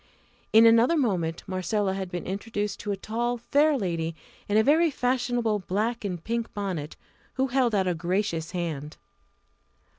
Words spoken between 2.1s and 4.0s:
introduced to a tall, fair